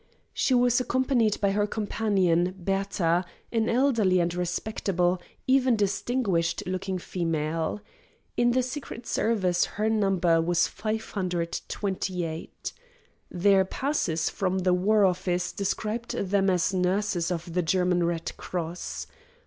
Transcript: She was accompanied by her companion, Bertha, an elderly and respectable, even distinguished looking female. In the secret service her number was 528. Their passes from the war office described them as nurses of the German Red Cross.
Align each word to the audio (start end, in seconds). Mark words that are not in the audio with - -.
She 0.33 0.55
was 0.55 0.79
accompanied 0.81 1.39
by 1.41 1.51
her 1.51 1.67
companion, 1.67 2.55
Bertha, 2.57 3.23
an 3.51 3.69
elderly 3.69 4.19
and 4.19 4.33
respectable, 4.33 5.21
even 5.45 5.75
distinguished 5.75 6.63
looking 6.65 6.97
female. 6.97 7.81
In 8.35 8.49
the 8.53 8.63
secret 8.63 9.05
service 9.05 9.65
her 9.77 9.91
number 9.91 10.41
was 10.41 10.65
528. 10.67 12.73
Their 13.29 13.63
passes 13.63 14.31
from 14.31 14.57
the 14.57 14.73
war 14.73 15.05
office 15.05 15.51
described 15.51 16.15
them 16.17 16.49
as 16.49 16.73
nurses 16.73 17.29
of 17.29 17.53
the 17.53 17.61
German 17.61 18.03
Red 18.03 18.35
Cross. 18.37 19.05